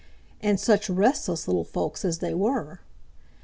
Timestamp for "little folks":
1.47-2.03